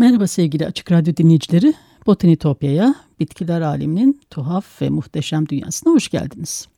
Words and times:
Merhaba 0.00 0.26
sevgili 0.26 0.66
Açık 0.66 0.92
Radyo 0.92 1.16
dinleyicileri. 1.16 1.74
Botanitopya'ya, 2.06 2.94
bitkiler 3.20 3.60
aleminin 3.60 4.20
tuhaf 4.30 4.82
ve 4.82 4.88
muhteşem 4.90 5.48
dünyasına 5.48 5.92
hoş 5.92 6.08
geldiniz. 6.08 6.68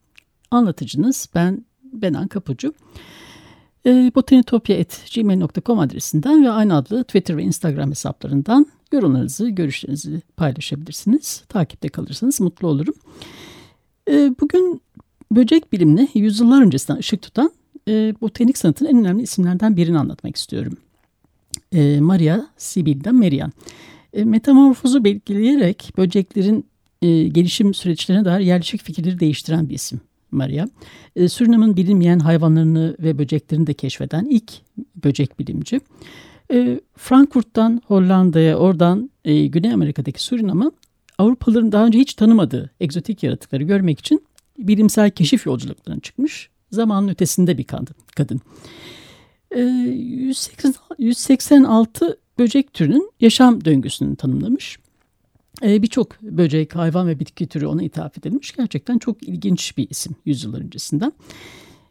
Anlatıcınız 0.50 1.28
ben 1.34 1.64
Benan 1.92 2.28
Kapucu. 2.28 2.74
E, 3.84 3.90
ee, 3.90 4.12
botanitopya.gmail.com 4.14 5.78
adresinden 5.78 6.44
ve 6.44 6.50
aynı 6.50 6.76
adlı 6.76 7.04
Twitter 7.04 7.36
ve 7.36 7.42
Instagram 7.42 7.90
hesaplarından 7.90 8.66
yorumlarınızı, 8.92 9.48
görüşlerinizi 9.48 10.22
paylaşabilirsiniz. 10.36 11.44
Takipte 11.48 11.88
kalırsanız 11.88 12.40
mutlu 12.40 12.68
olurum. 12.68 12.94
E, 14.10 14.34
bugün 14.40 14.82
böcek 15.32 15.72
bilimine 15.72 16.08
yüzyıllar 16.14 16.62
öncesinden 16.62 16.98
ışık 16.98 17.22
tutan 17.22 17.52
e, 17.88 18.14
botanik 18.20 18.58
sanatın 18.58 18.86
en 18.86 18.98
önemli 18.98 19.22
isimlerden 19.22 19.76
birini 19.76 19.98
anlatmak 19.98 20.36
istiyorum 20.36 20.76
e, 21.72 22.00
Maria 22.00 22.46
Sibylla 22.56 23.12
Merian. 23.12 23.52
E, 24.12 24.24
metamorfozu 24.24 25.04
belirleyerek 25.04 25.92
böceklerin 25.96 26.66
e, 27.02 27.28
gelişim 27.28 27.74
süreçlerine 27.74 28.24
dair 28.24 28.44
yerleşik 28.44 28.82
fikirleri 28.82 29.20
değiştiren 29.20 29.68
bir 29.68 29.74
isim 29.74 30.00
Maria. 30.30 30.68
E, 31.16 31.28
Surinam'ın 31.28 31.76
bilinmeyen 31.76 32.18
hayvanlarını 32.18 32.96
ve 32.98 33.18
böceklerini 33.18 33.66
de 33.66 33.74
keşfeden 33.74 34.24
ilk 34.24 34.52
böcek 35.04 35.38
bilimci. 35.38 35.80
E, 36.52 36.80
Frankfurt'tan 36.96 37.82
Hollanda'ya, 37.86 38.56
oradan 38.56 39.10
e, 39.24 39.46
Güney 39.46 39.72
Amerika'daki 39.72 40.22
Surinam'a 40.22 40.72
Avrupalıların 41.18 41.72
daha 41.72 41.86
önce 41.86 41.98
hiç 41.98 42.14
tanımadığı 42.14 42.70
egzotik 42.80 43.22
yaratıkları 43.22 43.62
görmek 43.62 43.98
için 43.98 44.22
bilimsel 44.58 45.10
keşif 45.10 45.46
yolculuklarına 45.46 46.00
çıkmış. 46.00 46.50
Zamanın 46.70 47.08
ötesinde 47.08 47.58
bir 47.58 47.64
kadın. 47.64 47.96
kadın. 48.16 48.40
180, 49.60 50.70
ee, 50.70 50.74
186 50.98 52.18
böcek 52.38 52.74
türünün 52.74 53.10
yaşam 53.20 53.64
döngüsünü 53.64 54.16
tanımlamış. 54.16 54.78
Ee, 55.62 55.82
birçok 55.82 56.22
böcek, 56.22 56.76
hayvan 56.76 57.08
ve 57.08 57.20
bitki 57.20 57.46
türü 57.46 57.66
ona 57.66 57.82
ithaf 57.82 58.18
edilmiş. 58.18 58.52
Gerçekten 58.56 58.98
çok 58.98 59.22
ilginç 59.22 59.76
bir 59.76 59.90
isim 59.90 60.16
yüzyıllar 60.24 60.60
öncesinden. 60.60 61.12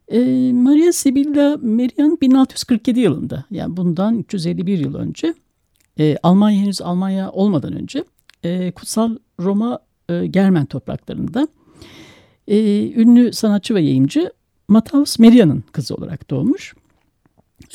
Ee, 0.07 0.51
Maria 0.53 0.91
Sibylla 0.91 1.57
Merian 1.61 2.17
1647 2.21 2.99
yılında 2.99 3.45
yani 3.51 3.77
bundan 3.77 4.19
351 4.19 4.77
yıl 4.77 4.95
önce 4.95 5.33
e, 5.99 6.17
Almanya 6.23 6.61
henüz 6.61 6.81
Almanya 6.81 7.31
olmadan 7.31 7.73
önce 7.73 8.03
e, 8.43 8.71
Kutsal 8.71 9.17
Roma 9.39 9.79
e, 10.09 10.27
Germen 10.27 10.65
topraklarında 10.65 11.47
ünlü 12.95 13.33
sanatçı 13.33 13.75
ve 13.75 13.81
yayımcı 13.81 14.31
Matthäus 14.69 15.21
Merian'ın 15.21 15.63
kızı 15.71 15.95
olarak 15.95 16.29
doğmuş. 16.29 16.73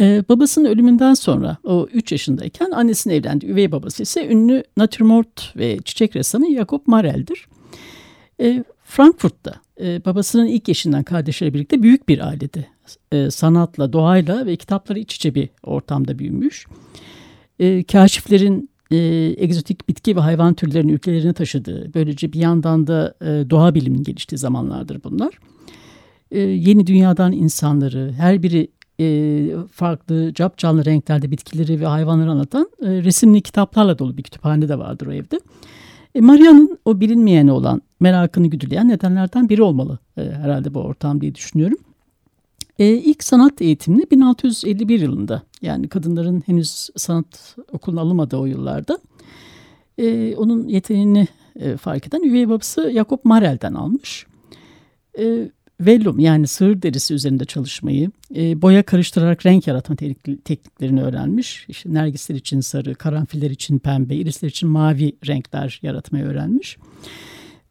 Ee, 0.01 0.25
babasının 0.29 0.69
ölümünden 0.69 1.15
sonra 1.15 1.57
o 1.65 1.89
3 1.93 2.13
yaşındayken 2.13 2.71
annesinin 2.71 3.15
evlendi. 3.15 3.47
Üvey 3.47 3.73
babası 3.73 4.03
ise 4.03 4.29
ünlü 4.29 4.65
natürmort 4.77 5.57
ve 5.57 5.79
çiçek 5.85 6.17
ressamı 6.17 6.55
Jakob 6.55 6.81
Marel'dir. 6.87 7.47
Ee, 8.41 8.65
Frankfurt'ta 8.85 9.55
e, 9.81 10.05
babasının 10.05 10.47
ilk 10.47 10.69
eşinden 10.69 11.03
kardeşleri 11.03 11.55
birlikte 11.55 11.83
büyük 11.83 12.09
bir 12.09 12.29
ailede 12.29 12.67
e, 13.13 13.31
sanatla, 13.31 13.93
doğayla 13.93 14.47
ve 14.47 14.57
kitapları 14.57 14.99
iç 14.99 15.17
içe 15.17 15.35
bir 15.35 15.49
ortamda 15.63 16.19
büyümüş. 16.19 16.67
E, 17.59 17.83
kaşiflerin 17.85 18.71
e, 18.91 18.97
egzotik 19.37 19.89
bitki 19.89 20.17
ve 20.17 20.21
hayvan 20.21 20.55
türlerini 20.55 20.93
ülkelerine 20.93 21.33
taşıdığı, 21.33 21.95
böylece 21.95 22.33
bir 22.33 22.39
yandan 22.39 22.87
da 22.87 23.15
e, 23.21 23.51
doğa 23.51 23.75
biliminin 23.75 24.05
geliştiği 24.05 24.39
zamanlardır 24.39 25.05
bunlar. 25.05 25.39
E, 26.31 26.41
yeni 26.41 26.87
dünyadan 26.87 27.33
insanları, 27.33 28.13
her 28.17 28.43
biri 28.43 28.69
e, 29.01 29.49
farklı 29.73 30.35
capcanlı 30.35 30.85
renklerde 30.85 31.31
bitkileri 31.31 31.81
ve 31.81 31.87
hayvanları 31.87 32.31
anlatan 32.31 32.71
e, 32.83 32.87
resimli 32.87 33.41
kitaplarla 33.41 33.99
dolu 33.99 34.17
bir 34.17 34.23
kütüphane 34.23 34.69
de 34.69 34.79
vardır 34.79 35.07
o 35.07 35.13
evde. 35.13 35.41
E, 36.15 36.21
Maria'nın 36.21 36.79
o 36.85 37.01
bilinmeyeni 37.01 37.53
olan 37.53 37.83
merakını 38.01 38.47
güdüleyen 38.47 38.89
nedenlerden 38.89 39.49
biri 39.49 39.63
olmalı 39.63 39.99
e, 40.17 40.23
herhalde 40.23 40.75
bu 40.75 40.81
ortam 40.81 41.21
diye 41.21 41.35
düşünüyorum. 41.35 41.79
E, 42.79 42.89
ilk 42.89 43.25
sanat 43.25 43.63
eğitimini 43.63 44.11
1651 44.11 45.01
yılında 45.01 45.43
yani 45.63 45.89
kadınların 45.89 46.43
henüz 46.47 46.89
sanat 46.97 47.57
okuluna 47.73 48.01
alınmadığı 48.01 48.37
o 48.37 48.47
yıllarda 48.47 48.99
e, 49.99 50.37
onun 50.37 50.69
yeteneğini 50.69 51.29
e, 51.57 51.77
fark 51.77 52.07
eden 52.07 52.23
üvey 52.23 52.49
babası 52.49 52.91
Jakob 52.95 53.19
Marel'den 53.25 53.75
almış. 53.75 54.27
E, 55.19 55.51
vellum 55.81 56.19
yani 56.19 56.47
sığır 56.47 56.83
derisi 56.83 57.15
üzerinde 57.15 57.45
çalışmayı, 57.45 58.11
e, 58.37 58.63
boya 58.63 58.83
karıştırarak 58.83 59.47
renk 59.47 59.67
yaratma 59.67 59.97
tekniklerini 60.45 61.03
öğrenmiş. 61.03 61.67
İşte 61.69 61.95
nergisler 61.95 62.37
için 62.37 62.61
sarı, 62.61 62.95
karanfiller 62.95 63.51
için 63.51 63.79
pembe, 63.79 64.15
irisler 64.15 64.49
için 64.49 64.69
mavi 64.69 65.17
renkler 65.27 65.81
yaratmayı 65.83 66.25
öğrenmiş. 66.25 66.77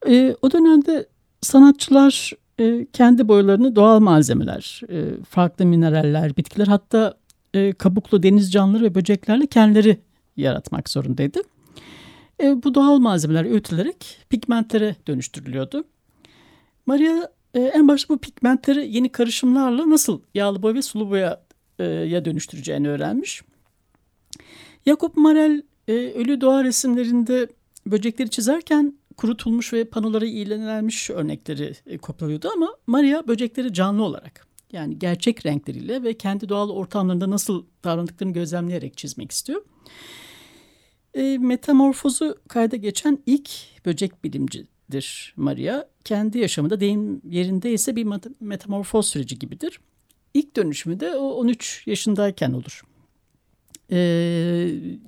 E, 0.08 0.36
o 0.42 0.52
dönemde 0.52 1.08
sanatçılar 1.42 2.32
e, 2.60 2.88
kendi 2.94 3.28
boyalarını 3.28 3.76
doğal 3.76 4.00
malzemeler, 4.00 4.82
e, 4.90 5.24
farklı 5.30 5.66
mineraller, 5.66 6.38
bitkiler 6.38 6.68
hatta 6.68 7.18
e, 7.54 7.74
kabuklu 7.74 8.24
deniz 8.24 8.52
canlıları 8.52 8.84
ve 8.84 8.96
böceklerle 8.96 9.48
kendileri 9.48 9.98
yaratmak 10.38 10.90
zorundaydı. 10.90 11.40
E, 12.44 12.64
bu 12.64 12.76
doğal 12.76 13.00
malzemeler 13.00 13.46
öğütülerek 13.46 14.18
pigmentlere 14.30 14.96
dönüştürülüyordu. 15.08 15.84
Maria 16.86 17.28
e, 17.56 17.60
en 17.60 17.88
başta 17.88 18.14
bu 18.14 18.18
pigmentleri 18.18 18.96
yeni 18.96 19.10
karışımlarla 19.10 19.90
nasıl 19.90 20.22
yağlı 20.34 20.62
boya 20.62 20.76
ve 20.76 20.82
sulu 20.82 21.10
boyaya 21.10 21.42
e, 21.80 22.26
dönüştüreceğini 22.26 22.90
öğrenmiş. 22.90 23.42
Jakob 24.88 25.12
Marel 25.16 25.62
e, 25.88 25.94
ölü 25.94 26.42
doğa 26.42 26.64
resimlerinde 26.64 27.48
böcekleri 27.86 28.30
çizerken 28.30 28.98
kurutulmuş 29.18 29.74
ve 29.74 29.86
panolara 29.86 30.26
iğnelenmiş 30.26 31.10
örnekleri 31.10 31.74
e, 31.86 31.98
kopyalıyordu 31.98 32.50
ama 32.56 32.76
Maria 32.88 33.28
böcekleri 33.28 33.74
canlı 33.74 34.04
olarak 34.04 34.48
yani 34.72 35.00
gerçek 35.00 35.46
renkleriyle 35.46 36.04
ve 36.04 36.14
kendi 36.14 36.50
doğal 36.50 36.70
ortamlarında 36.70 37.30
nasıl 37.30 37.66
davrandıklarını 37.84 38.34
gözlemleyerek 38.34 38.98
çizmek 38.98 39.32
istiyor. 39.32 39.62
E, 41.14 41.38
metamorfozu 41.38 42.36
kayda 42.48 42.76
geçen 42.76 43.20
ilk 43.26 43.50
böcek 43.86 44.24
bilimci 44.24 44.68
dir 44.92 45.34
Maria. 45.36 45.86
Kendi 46.04 46.40
yaşamında 46.40 46.80
deyim 46.80 47.22
yerinde 47.30 47.74
ise 47.74 47.96
bir 47.96 48.08
metamorfoz 48.40 49.08
süreci 49.08 49.40
gibidir. 49.40 49.80
İlk 50.34 50.56
dönüşümü 50.56 51.00
de 51.00 51.16
o 51.16 51.30
13 51.30 51.84
yaşındayken 51.86 52.52
olur. 52.52 52.82
Ee, 53.92 53.98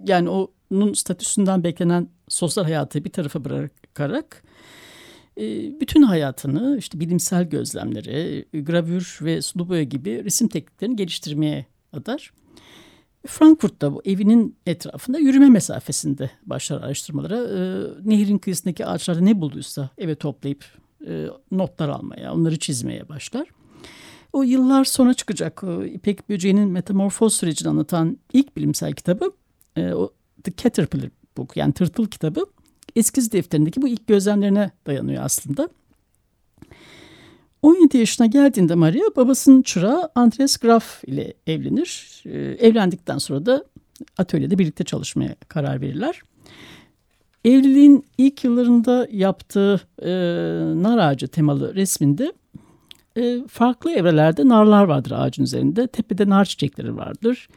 yani 0.08 0.30
onun 0.30 0.94
statüsünden 0.94 1.64
beklenen 1.64 2.08
sosyal 2.28 2.64
hayatı 2.64 3.04
bir 3.04 3.10
tarafa 3.10 3.46
bırakarak 3.46 4.44
e, 5.38 5.44
bütün 5.80 6.02
hayatını 6.02 6.78
işte 6.80 7.00
bilimsel 7.00 7.44
gözlemleri, 7.44 8.46
gravür 8.54 9.20
ve 9.22 9.42
sulu 9.42 9.70
boya 9.70 9.84
gibi 9.84 10.26
resim 10.26 10.48
tekniklerini 10.48 10.96
geliştirmeye 10.96 11.66
adar. 11.94 12.34
Frankfurt'ta 13.26 13.94
bu 13.94 14.02
evinin 14.06 14.56
etrafında 14.66 15.20
yürüme 15.20 15.50
mesafesinde 15.50 16.32
başlar 16.46 16.82
araştırmalara. 16.82 17.38
E, 17.38 17.60
nehrin 18.10 18.38
kıyısındaki 18.38 18.86
ağaçlarda 18.86 19.22
ne 19.22 19.42
bulduysa 19.42 19.90
eve 19.98 20.16
toplayıp 20.16 20.66
e, 21.08 21.28
notlar 21.52 21.90
almaya, 21.90 22.34
onları 22.34 22.60
çizmeye 22.60 23.10
başlar. 23.10 23.48
O 24.34 24.44
yıllar 24.44 24.86
sonra 24.86 25.14
çıkacak 25.14 25.64
o 25.64 25.86
İpek 25.86 26.30
böceğinin 26.30 26.70
metamorfoz 26.70 27.34
sürecini 27.34 27.70
anlatan 27.70 28.18
ilk 28.34 28.58
bilimsel 28.58 28.94
kitabı 28.94 29.32
e, 29.76 29.94
o 29.94 30.14
The 30.44 30.52
Caterpillar 30.58 31.10
Book 31.38 31.58
yani 31.58 31.74
Tırtıl 31.74 32.08
kitabı 32.08 32.46
eskiz 32.96 33.32
defterindeki 33.32 33.82
bu 33.82 33.88
ilk 33.88 34.08
gözlemlerine 34.08 34.72
dayanıyor 34.88 35.24
aslında. 35.24 35.70
17 37.68 37.98
yaşına 37.98 38.26
geldiğinde 38.28 38.76
Maria 38.76 39.16
babasının 39.16 39.62
çırağı 39.62 40.10
Andres 40.16 40.58
Graf 40.58 41.04
ile 41.04 41.34
evlenir. 41.48 42.24
Ee, 42.26 42.68
evlendikten 42.68 43.18
sonra 43.18 43.46
da 43.46 43.64
atölyede 44.18 44.58
birlikte 44.58 44.84
çalışmaya 44.84 45.36
karar 45.48 45.82
verirler. 45.82 46.22
evliliğin 47.46 48.06
ilk 48.18 48.44
yıllarında 48.44 49.08
yaptığı 49.12 49.82
e, 50.02 50.10
nar 50.84 50.98
ağacı 50.98 51.28
temalı 51.28 51.76
resminde 51.76 52.34
e, 53.18 53.40
farklı 53.48 53.92
evrelerde 53.92 54.48
narlar 54.48 54.84
vardır 54.84 55.12
ağacın 55.12 55.44
üzerinde. 55.44 55.88
Tepede 55.88 56.30
nar 56.30 56.46
çiçekleri 56.46 56.98
vardır. 56.98 57.48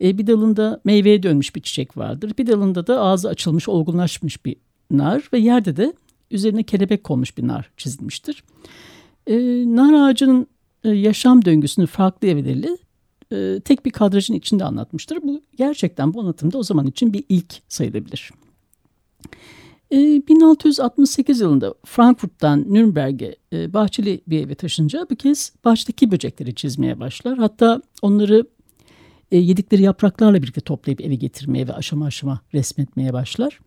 E, 0.00 0.18
bir 0.18 0.26
dalında 0.26 0.80
meyveye 0.84 1.22
dönmüş 1.22 1.56
bir 1.56 1.60
çiçek 1.60 1.96
vardır. 1.96 2.32
Bir 2.38 2.46
dalında 2.46 2.86
da 2.86 3.00
ağzı 3.00 3.28
açılmış, 3.28 3.68
olgunlaşmış 3.68 4.44
bir 4.44 4.56
nar 4.90 5.28
ve 5.32 5.38
yerde 5.38 5.76
de 5.76 5.92
üzerine 6.30 6.62
kelebek 6.62 7.04
konmuş 7.04 7.38
bir 7.38 7.46
nar 7.46 7.70
çizilmiştir. 7.76 8.44
E, 9.26 9.36
nar 9.76 9.92
ağacının 9.92 10.46
e, 10.84 10.88
yaşam 10.90 11.44
döngüsünü 11.44 11.86
farklı 11.86 12.28
evreli 12.28 12.78
e, 13.32 13.60
tek 13.60 13.86
bir 13.86 13.90
kadrajın 13.90 14.34
içinde 14.34 14.64
anlatmıştır. 14.64 15.18
Bu 15.22 15.42
gerçekten 15.56 16.14
bu 16.14 16.20
anlatımda 16.20 16.58
o 16.58 16.62
zaman 16.62 16.86
için 16.86 17.12
bir 17.12 17.24
ilk 17.28 17.62
sayılabilir. 17.68 18.30
1668 19.92 21.40
ee, 21.40 21.44
yılında 21.44 21.74
Frankfurt'tan 21.84 22.64
Nürnberg'e 22.68 23.36
e, 23.52 23.72
bahçeli 23.72 24.20
bir 24.26 24.46
eve 24.46 24.54
taşınca 24.54 25.06
bu 25.10 25.16
kez 25.16 25.52
bahçedeki 25.64 26.10
böcekleri 26.10 26.54
çizmeye 26.54 27.00
başlar. 27.00 27.38
Hatta 27.38 27.82
onları 28.02 28.46
e, 29.32 29.38
yedikleri 29.38 29.82
yapraklarla 29.82 30.42
birlikte 30.42 30.60
toplayıp 30.60 31.00
eve 31.00 31.14
getirmeye 31.14 31.68
ve 31.68 31.72
aşama 31.72 32.06
aşama 32.06 32.40
resmetmeye 32.54 33.12
başlar. 33.12 33.60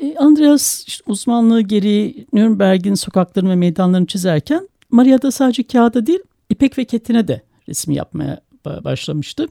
E, 0.00 0.16
Andreas 0.16 0.86
uzmanlığı 1.06 1.60
gereği 1.60 2.26
Nürnberg'in 2.32 2.94
sokaklarını 2.94 3.50
ve 3.50 3.56
meydanlarını 3.56 4.06
çizerken 4.06 4.68
Maria 4.90 5.22
da 5.22 5.30
sadece 5.30 5.62
kağıda 5.62 6.06
değil 6.06 6.20
ipek 6.50 6.78
ve 6.78 6.84
ketine 6.84 7.28
de 7.28 7.42
resim 7.68 7.92
yapmaya 7.94 8.40
başlamıştı. 8.64 9.46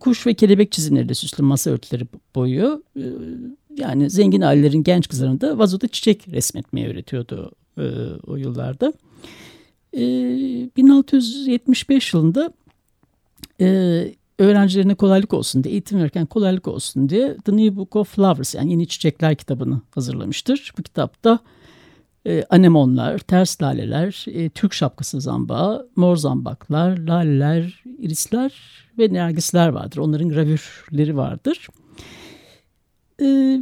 Kuş 0.00 0.26
ve 0.26 0.34
kelebek 0.34 0.72
çizimleriyle 0.72 1.14
süslü 1.14 1.44
masa 1.44 1.70
örtüleri 1.70 2.06
boyuyor 2.34 2.80
yani 3.78 4.10
zengin 4.10 4.40
ailelerin 4.40 4.82
genç 4.82 5.08
kızlarını 5.08 5.40
da 5.40 5.58
vazoda 5.58 5.88
çiçek 5.88 6.28
resmetmeyi 6.28 6.88
öğretiyordu 6.88 7.52
e, 7.78 7.84
o 8.26 8.36
yıllarda. 8.36 8.92
E, 9.92 10.00
1675 10.76 12.14
yılında 12.14 12.52
e, 13.60 14.14
öğrencilerine 14.38 14.94
kolaylık 14.94 15.34
olsun 15.34 15.64
diye, 15.64 15.72
eğitim 15.72 15.98
verirken 15.98 16.26
kolaylık 16.26 16.68
olsun 16.68 17.08
diye 17.08 17.36
The 17.36 17.56
New 17.56 17.76
Book 17.76 17.96
of 17.96 18.14
Flowers 18.14 18.54
yani 18.54 18.70
Yeni 18.70 18.88
Çiçekler 18.88 19.34
kitabını 19.34 19.80
hazırlamıştır. 19.90 20.72
Bu 20.78 20.82
kitapta 20.82 21.38
e, 22.26 22.44
anemonlar, 22.50 23.18
ters 23.18 23.62
laleler, 23.62 24.24
e, 24.28 24.48
Türk 24.48 24.72
şapkası 24.72 25.20
zambağı, 25.20 25.88
mor 25.96 26.16
zambaklar, 26.16 26.98
laleler, 26.98 27.82
irisler 27.98 28.52
ve 28.98 29.12
nergisler 29.12 29.68
vardır. 29.68 29.98
Onların 29.98 30.28
gravürleri 30.28 31.16
vardır 31.16 31.68
e, 33.22 33.58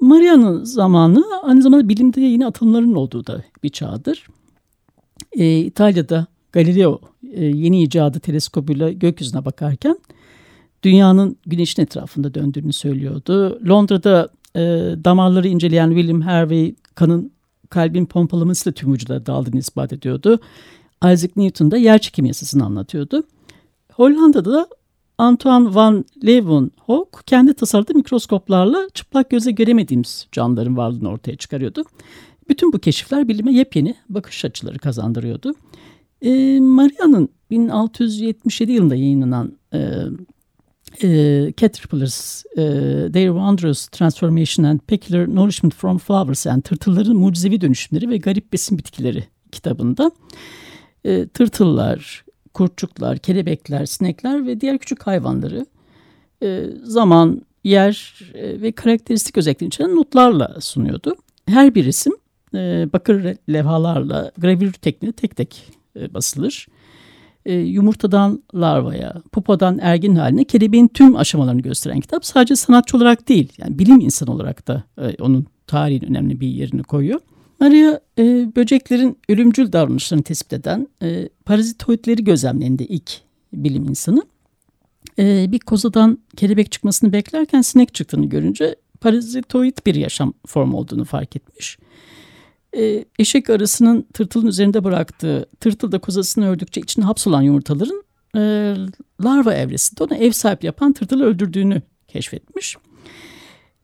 Maria'nın 0.00 0.64
zamanı 0.64 1.24
aynı 1.42 1.62
zamanda 1.62 1.88
bilimde 1.88 2.20
yeni 2.20 2.46
atılımların 2.46 2.94
olduğu 2.94 3.26
da 3.26 3.44
bir 3.62 3.68
çağdır. 3.68 4.26
E, 5.32 5.58
İtalya'da 5.58 6.26
Galileo 6.52 7.00
e, 7.32 7.44
yeni 7.44 7.82
icadı 7.82 8.20
teleskobuyla 8.20 8.92
gökyüzüne 8.92 9.44
bakarken 9.44 9.98
dünyanın 10.82 11.36
güneşin 11.46 11.82
etrafında 11.82 12.34
döndüğünü 12.34 12.72
söylüyordu. 12.72 13.60
Londra'da 13.68 14.28
e, 14.56 14.60
damarları 15.04 15.48
inceleyen 15.48 15.88
William 15.88 16.20
Harvey 16.20 16.74
kanın 16.94 17.32
kalbin 17.70 18.06
pompalamasıyla 18.06 18.74
tüm 18.74 18.92
vücuda 18.92 19.26
daldığını 19.26 19.58
ispat 19.58 19.92
ediyordu. 19.92 20.40
Isaac 21.04 21.36
Newton 21.36 21.70
da 21.70 21.76
yer 21.76 21.98
çekimi 21.98 22.28
yasasını 22.28 22.64
anlatıyordu. 22.64 23.22
Hollanda'da 23.92 24.52
da 24.52 24.68
Antoine 25.18 25.74
van 25.74 26.04
Leeuwenhoek 26.26 27.22
kendi 27.26 27.54
tasarladığı 27.54 27.94
mikroskoplarla 27.94 28.88
çıplak 28.94 29.30
göze 29.30 29.50
göremediğimiz 29.50 30.26
canlıların 30.32 30.76
varlığını 30.76 31.08
ortaya 31.08 31.36
çıkarıyordu. 31.36 31.84
Bütün 32.48 32.72
bu 32.72 32.78
keşifler 32.78 33.28
bilime 33.28 33.52
yepyeni 33.52 33.94
bakış 34.08 34.44
açıları 34.44 34.78
kazandırıyordu. 34.78 35.54
E, 36.22 36.60
Maria'nın 36.60 37.28
1677 37.50 38.72
yılında 38.72 38.94
yayınlanan 38.94 39.52
e, 39.74 39.78
e, 41.02 41.08
Caterpillars, 41.56 42.44
e, 42.52 42.62
Their 43.12 43.28
Wondrous 43.28 43.86
Transformation 43.86 44.64
and 44.64 44.80
Peculiar 44.80 45.34
Nourishment 45.34 45.74
from 45.74 45.98
Flowers 45.98 46.46
yani 46.46 46.62
tırtılların 46.62 47.16
mucizevi 47.16 47.60
dönüşümleri 47.60 48.10
ve 48.10 48.16
garip 48.16 48.52
besin 48.52 48.78
bitkileri 48.78 49.24
kitabında 49.52 50.10
e, 51.04 51.28
tırtıllar, 51.28 52.24
kurtçuklar, 52.54 53.18
kelebekler, 53.18 53.86
sinekler 53.86 54.46
ve 54.46 54.60
diğer 54.60 54.78
küçük 54.78 55.02
hayvanları 55.06 55.66
e, 56.42 56.66
zaman, 56.84 57.42
yer 57.64 58.20
e, 58.34 58.62
ve 58.62 58.72
karakteristik 58.72 59.38
özelliklerini 59.38 59.68
içeren 59.68 59.96
notlarla 59.96 60.60
sunuyordu. 60.60 61.16
Her 61.46 61.74
bir 61.74 61.84
isim 61.84 62.12
e, 62.54 62.88
bakır 62.92 63.36
levhalarla 63.48 64.32
gravür 64.38 64.72
tekniği 64.72 65.12
tek 65.12 65.36
tek 65.36 65.81
e, 65.96 66.14
basılır. 66.14 66.66
E, 67.46 67.54
yumurtadan 67.54 68.42
larvaya, 68.54 69.22
pupadan 69.32 69.78
ergin 69.82 70.14
haline 70.14 70.44
kelebeğin 70.44 70.88
tüm 70.88 71.16
aşamalarını 71.16 71.60
gösteren 71.60 72.00
kitap 72.00 72.26
sadece 72.26 72.56
sanatçı 72.56 72.96
olarak 72.96 73.28
değil, 73.28 73.52
yani 73.58 73.78
bilim 73.78 74.00
insanı 74.00 74.32
olarak 74.32 74.68
da 74.68 74.84
e, 74.98 75.22
onun 75.22 75.46
tarihin 75.66 76.06
önemli 76.06 76.40
bir 76.40 76.48
yerini 76.48 76.82
koyuyor. 76.82 77.20
Maria 77.60 78.00
e, 78.18 78.22
böceklerin 78.56 79.18
ölümcül 79.28 79.72
davranışlarını 79.72 80.24
tespit 80.24 80.52
eden 80.52 80.88
e, 81.02 81.28
parazitoidleri 81.44 82.24
gözlemlerinde 82.24 82.86
ilk 82.86 83.12
bilim 83.52 83.84
insanı. 83.84 84.22
E, 85.18 85.52
bir 85.52 85.58
kozadan 85.58 86.18
kelebek 86.36 86.72
çıkmasını 86.72 87.12
beklerken 87.12 87.60
sinek 87.60 87.94
çıktığını 87.94 88.26
görünce 88.26 88.76
parazitoid 89.00 89.78
bir 89.86 89.94
yaşam 89.94 90.32
formu 90.46 90.76
olduğunu 90.76 91.04
fark 91.04 91.36
etmiş. 91.36 91.78
E, 92.76 93.04
eşek 93.18 93.50
arısının 93.50 94.02
tırtılın 94.02 94.46
üzerinde 94.46 94.84
bıraktığı 94.84 95.46
tırtıl 95.60 95.92
da 95.92 95.98
kozasını 95.98 96.48
ördükçe 96.48 96.80
içine 96.80 97.04
hapsolan 97.04 97.42
yumurtaların 97.42 98.02
e, 98.36 98.40
larva 99.24 99.54
evresinde 99.54 100.04
ona 100.04 100.16
ev 100.16 100.30
sahipliği 100.30 100.66
yapan 100.66 100.92
tırtılı 100.92 101.24
öldürdüğünü 101.24 101.82
keşfetmiş. 102.08 102.76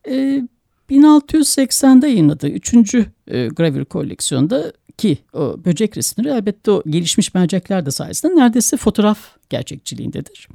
E, 0.08 0.43
1680'de 0.90 2.06
yayınladığı 2.06 2.49
3. 2.49 2.94
E, 2.94 3.05
gravür 3.49 3.85
koleksiyonda 3.85 4.73
ki 4.99 5.19
o 5.32 5.64
böcek 5.64 5.96
resimleri 5.96 6.35
elbette 6.35 6.70
o 6.70 6.82
gelişmiş 6.87 7.35
mercekler 7.35 7.87
de 7.87 7.90
sayesinde 7.90 8.37
neredeyse 8.37 8.76
fotoğraf 8.76 9.19
gerçekçiliğindedir. 9.50 10.49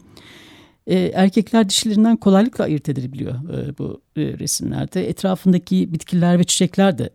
E, 0.88 1.00
erkekler 1.00 1.70
dişilerinden 1.70 2.18
kolaylıkla 2.18 2.64
ayırt 2.64 2.90
edilebiliyor 2.90 3.34
e, 3.34 3.78
bu 3.78 4.02
e, 4.16 4.22
resimlerde. 4.22 5.10
Etrafındaki 5.10 5.94
bitkiler 5.94 6.40
ve 6.40 6.44
çiçekler 6.44 6.98
de 6.98 7.10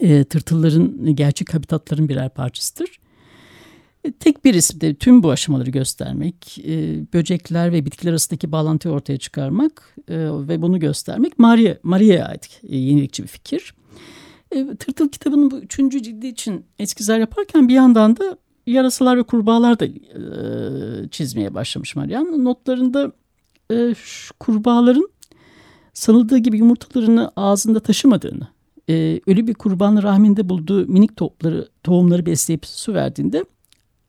e, 0.00 0.24
tırtılların 0.24 1.16
gerçek 1.16 1.54
habitatların 1.54 2.08
birer 2.08 2.28
parçasıdır. 2.28 3.00
E, 4.04 4.12
tek 4.12 4.44
bir 4.44 4.54
isimde 4.54 4.94
tüm 4.94 5.22
bu 5.22 5.30
aşamaları 5.30 5.70
göstermek, 5.70 6.58
e, 6.58 7.04
böcekler 7.12 7.72
ve 7.72 7.84
bitkiler 7.84 8.10
arasındaki 8.10 8.52
bağlantıyı 8.52 8.94
ortaya 8.94 9.18
çıkarmak 9.18 9.96
e, 10.08 10.16
ve 10.18 10.62
bunu 10.62 10.80
göstermek 10.80 11.38
Maria 11.38 11.74
Maria'ya 11.82 12.26
ait 12.26 12.60
yenilikçi 12.62 13.22
bir 13.22 13.28
fikir. 13.28 13.74
Tırtıl 14.78 15.08
kitabının 15.08 15.50
bu 15.50 15.58
üçüncü 15.58 16.02
cildi 16.02 16.26
için 16.26 16.64
eskizler 16.78 17.18
yaparken 17.18 17.68
bir 17.68 17.74
yandan 17.74 18.16
da 18.16 18.38
yarasalar 18.66 19.18
ve 19.18 19.22
kurbağalar 19.22 19.80
da 19.80 19.86
çizmeye 21.10 21.54
başlamış 21.54 21.96
Marian. 21.96 22.44
Notlarında 22.44 23.12
kurbağaların 24.40 25.08
sanıldığı 25.92 26.38
gibi 26.38 26.58
yumurtalarını 26.58 27.32
ağzında 27.36 27.80
taşımadığını, 27.80 28.48
ölü 29.26 29.46
bir 29.46 29.54
kurbanın 29.54 30.02
rahminde 30.02 30.48
bulduğu 30.48 30.86
minik 30.86 31.16
topları, 31.16 31.68
tohumları 31.82 32.26
besleyip 32.26 32.66
su 32.66 32.94
verdiğinde 32.94 33.44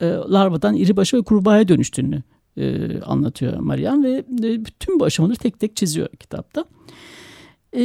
e, 0.01 0.05
larvadan 0.07 0.75
iri 0.75 0.97
başa 0.97 1.17
ve 1.17 1.21
kurbağaya 1.21 1.67
dönüştüğünü 1.67 2.23
e, 2.57 2.99
anlatıyor 3.01 3.59
Marian 3.59 4.03
ve 4.03 4.25
e, 4.43 4.65
bütün 4.65 4.99
bu 4.99 5.03
aşamaları 5.03 5.37
tek 5.37 5.59
tek 5.59 5.75
çiziyor 5.75 6.09
kitapta. 6.09 6.65
E, 7.75 7.81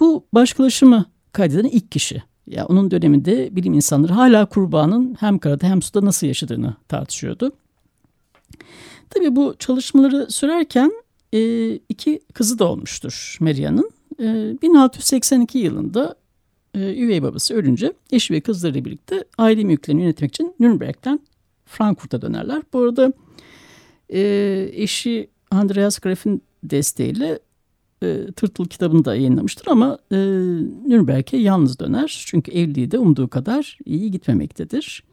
bu 0.00 0.24
başkalaşımı 0.34 1.04
kaydeden 1.32 1.64
ilk 1.64 1.92
kişi. 1.92 2.22
Ya 2.46 2.66
onun 2.66 2.90
döneminde 2.90 3.56
bilim 3.56 3.72
insanları 3.72 4.12
hala 4.12 4.46
kurbağanın 4.46 5.16
hem 5.20 5.38
karada 5.38 5.66
hem 5.66 5.82
suda 5.82 6.04
nasıl 6.04 6.26
yaşadığını 6.26 6.74
tartışıyordu. 6.88 7.52
Tabii 9.10 9.36
bu 9.36 9.54
çalışmaları 9.58 10.30
sürerken 10.30 10.92
e, 11.32 11.72
iki 11.74 12.20
kızı 12.34 12.58
da 12.58 12.68
olmuştur 12.68 13.36
Maria'nın. 13.40 13.90
E, 14.20 14.56
1682 14.62 15.58
yılında 15.58 16.14
e, 16.14 16.19
üvey 16.74 17.22
babası 17.22 17.54
ölünce 17.54 17.92
eşi 18.12 18.34
ve 18.34 18.40
kızlarıyla 18.40 18.84
birlikte 18.84 19.24
aile 19.38 19.64
mülklerini 19.64 20.02
yönetmek 20.02 20.30
için 20.30 20.54
Nürnberg'den 20.60 21.20
Frankfurt'a 21.66 22.22
dönerler. 22.22 22.62
Bu 22.72 22.78
arada 22.80 23.12
e, 24.08 24.70
eşi 24.72 25.30
Andreas 25.50 25.98
Graf'in 25.98 26.42
desteğiyle 26.64 27.38
e, 28.02 28.26
Tırtıl 28.36 28.64
kitabını 28.64 29.04
da 29.04 29.14
yayınlamıştır 29.14 29.66
ama 29.66 29.98
e, 30.12 30.16
Nürnberg'e 30.86 31.36
yalnız 31.36 31.78
döner. 31.78 32.24
Çünkü 32.26 32.52
evliliği 32.52 32.90
de 32.90 32.98
umduğu 32.98 33.28
kadar 33.28 33.78
iyi 33.84 34.10
gitmemektedir. 34.10 35.04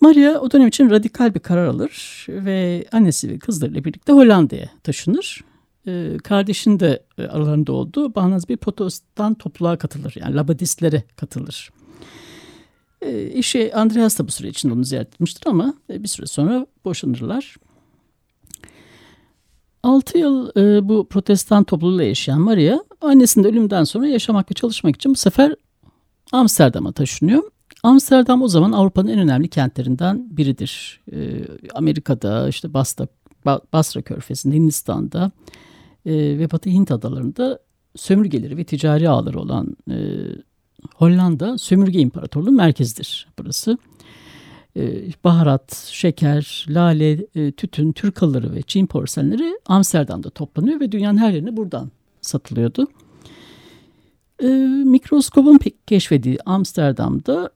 Maria 0.00 0.40
o 0.40 0.50
dönem 0.50 0.68
için 0.68 0.90
radikal 0.90 1.34
bir 1.34 1.40
karar 1.40 1.66
alır 1.66 2.26
ve 2.28 2.84
annesi 2.92 3.28
ve 3.28 3.38
kızlarıyla 3.38 3.84
birlikte 3.84 4.12
Hollanda'ya 4.12 4.68
taşınır. 4.82 5.44
E, 5.86 6.16
kardeşin 6.24 6.80
de 6.80 7.02
e, 7.18 7.26
aralarında 7.26 7.72
olduğu 7.72 8.14
bağnaz 8.14 8.48
bir 8.48 8.56
protestan 8.56 9.34
topluluğa 9.34 9.76
katılır. 9.76 10.14
Yani 10.16 10.36
Labadistlere 10.36 11.02
katılır. 11.16 11.70
E, 13.02 13.30
eşi 13.34 13.74
Andreas 13.74 14.18
da 14.18 14.26
bu 14.26 14.32
süre 14.32 14.48
içinde 14.48 14.72
onu 14.72 14.84
ziyaret 14.84 15.14
etmiştir 15.14 15.42
ama 15.46 15.74
e, 15.90 16.02
bir 16.02 16.08
süre 16.08 16.26
sonra 16.26 16.66
boşanırlar. 16.84 17.56
6 19.82 20.18
yıl 20.18 20.50
e, 20.56 20.88
bu 20.88 21.08
protestan 21.08 21.64
topluluğuyla 21.64 22.04
yaşayan 22.04 22.40
Maria 22.40 22.78
annesinin 23.00 23.44
ölümden 23.44 23.84
sonra 23.84 24.08
yaşamak 24.08 24.50
ve 24.50 24.54
çalışmak 24.54 24.96
için 24.96 25.12
bu 25.12 25.16
sefer 25.16 25.54
Amsterdam'a 26.32 26.92
taşınıyor. 26.92 27.42
Amsterdam 27.82 28.42
o 28.42 28.48
zaman 28.48 28.72
Avrupa'nın 28.72 29.08
en 29.08 29.18
önemli 29.18 29.48
kentlerinden 29.48 30.36
biridir. 30.36 31.00
E, 31.12 31.44
Amerika'da 31.74 32.48
işte 32.48 32.74
Basra, 32.74 33.08
Basra 33.72 34.02
Körfezi'nde, 34.02 34.54
Hindistan'da 34.54 35.30
e, 36.06 36.12
ve 36.14 36.50
Batı 36.50 36.70
Hint 36.70 36.90
adalarında 36.90 37.58
sömürgeleri 37.96 38.56
ve 38.56 38.64
ticari 38.64 39.08
ağları 39.08 39.40
olan 39.40 39.76
e, 39.90 39.96
Hollanda 40.94 41.58
sömürge 41.58 41.98
imparatorluğu 41.98 42.52
merkezidir 42.52 43.28
burası. 43.38 43.78
E, 44.76 45.04
baharat, 45.24 45.74
şeker, 45.74 46.66
lale, 46.68 47.26
e, 47.34 47.52
tütün, 47.52 47.92
Türk 47.92 48.22
halıları 48.22 48.54
ve 48.54 48.62
Çin 48.62 48.86
porselenleri 48.86 49.60
Amsterdam'da 49.66 50.30
toplanıyor 50.30 50.80
ve 50.80 50.92
dünyanın 50.92 51.18
her 51.18 51.32
yerine 51.32 51.56
buradan 51.56 51.90
satılıyordu. 52.20 52.86
E, 54.42 54.46
mikroskopun 54.84 55.58
keşfediği 55.86 56.38
Amsterdam'da 56.46 57.50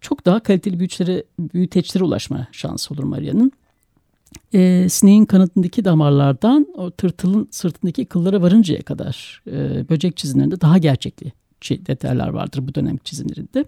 çok 0.00 0.26
daha 0.26 0.40
kaliteli 0.40 0.78
büyüteçlere, 0.78 1.24
büyüteçlere 1.38 2.04
ulaşma 2.04 2.46
şansı 2.52 2.94
olur 2.94 3.04
Maria'nın. 3.04 3.52
E, 4.56 4.88
sineğin 4.88 5.24
kanadındaki 5.24 5.84
damarlardan 5.84 6.66
o 6.74 6.90
tırtılın 6.90 7.48
sırtındaki 7.50 8.04
kıllara 8.04 8.42
varıncaya 8.42 8.82
kadar 8.82 9.42
e, 9.46 9.88
böcek 9.88 10.16
çizimlerinde 10.16 10.60
daha 10.60 10.78
gerçekli 10.78 11.32
detaylar 11.70 12.28
vardır 12.28 12.68
bu 12.68 12.74
dönem 12.74 12.96
çizimlerinde. 12.96 13.64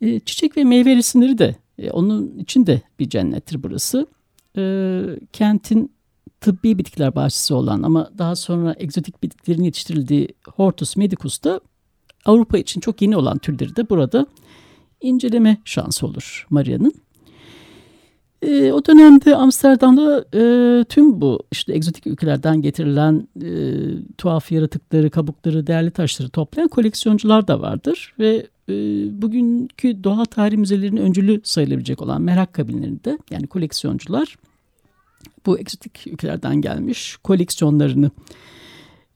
E, 0.00 0.20
çiçek 0.20 0.56
ve 0.56 0.64
meyve 0.64 0.96
resimleri 0.96 1.38
de 1.38 1.56
e, 1.78 1.90
onun 1.90 2.38
için 2.38 2.66
de 2.66 2.82
bir 2.98 3.08
cennettir 3.08 3.62
burası. 3.62 4.06
E, 4.56 5.02
kentin 5.32 5.92
tıbbi 6.40 6.78
bitkiler 6.78 7.14
bahçesi 7.14 7.54
olan 7.54 7.82
ama 7.82 8.10
daha 8.18 8.36
sonra 8.36 8.74
egzotik 8.78 9.22
bitkilerin 9.22 9.62
yetiştirildiği 9.62 10.28
Hortus 10.48 10.96
medicus 10.96 11.44
da 11.44 11.60
Avrupa 12.24 12.58
için 12.58 12.80
çok 12.80 13.02
yeni 13.02 13.16
olan 13.16 13.38
türleri 13.38 13.76
de 13.76 13.90
burada 13.90 14.26
inceleme 15.00 15.60
şansı 15.64 16.06
olur 16.06 16.46
Maria'nın. 16.50 16.94
E, 18.44 18.72
o 18.72 18.84
dönemde 18.84 19.36
Amsterdam'da 19.36 20.24
e, 20.34 20.84
tüm 20.84 21.20
bu 21.20 21.42
işte 21.52 21.72
egzotik 21.72 22.06
ülkelerden 22.06 22.62
getirilen 22.62 23.28
e, 23.42 23.50
tuhaf 24.18 24.52
yaratıkları, 24.52 25.10
kabukları, 25.10 25.66
değerli 25.66 25.90
taşları 25.90 26.28
toplayan 26.28 26.68
koleksiyoncular 26.68 27.48
da 27.48 27.60
vardır 27.60 28.14
ve 28.18 28.46
e, 28.68 28.72
bugünkü 29.22 30.04
doğa 30.04 30.24
tarih 30.24 30.56
müzelerinin 30.56 31.00
öncülü 31.00 31.40
sayılabilecek 31.44 32.02
olan 32.02 32.22
merak 32.22 32.52
kabinlerinde 32.52 33.18
yani 33.30 33.46
koleksiyoncular 33.46 34.36
bu 35.46 35.58
egzotik 35.58 36.06
ülkelerden 36.06 36.60
gelmiş 36.60 37.16
koleksiyonlarını 37.16 38.10